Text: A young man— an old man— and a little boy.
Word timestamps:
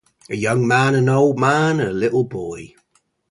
A 0.31 0.35
young 0.35 0.67
man— 0.67 0.95
an 0.95 1.09
old 1.09 1.37
man— 1.37 1.79
and 1.79 1.89
a 1.89 1.93
little 1.93 2.23
boy. 2.23 2.73